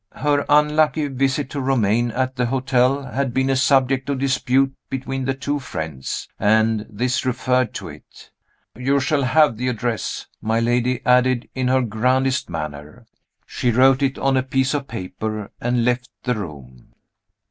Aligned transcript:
Her 0.15 0.45
unlucky 0.49 1.09
visit 1.09 1.51
to 1.51 1.61
Romayne 1.61 2.09
at 2.09 2.35
the 2.35 2.47
hotel 2.47 3.03
had 3.03 3.35
been 3.35 3.51
a 3.51 3.55
subject 3.55 4.09
of 4.09 4.17
dispute 4.17 4.73
between 4.89 5.25
the 5.25 5.35
two 5.35 5.59
friends 5.59 6.27
and 6.39 6.87
this 6.89 7.23
referred 7.23 7.75
to 7.75 7.89
it. 7.89 8.31
"You 8.75 8.99
shall 8.99 9.21
have 9.21 9.57
the 9.57 9.67
address," 9.67 10.25
my 10.41 10.59
lady 10.59 11.05
added 11.05 11.47
in 11.53 11.67
her 11.67 11.81
grandest 11.83 12.49
manner. 12.49 13.05
She 13.45 13.69
wrote 13.69 14.01
it 14.01 14.17
on 14.17 14.37
a 14.37 14.41
piece 14.41 14.73
of 14.73 14.87
paper, 14.87 15.51
and 15.61 15.85
left 15.85 16.09
the 16.23 16.33
room. 16.33 16.93